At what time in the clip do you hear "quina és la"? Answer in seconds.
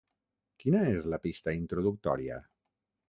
0.63-1.19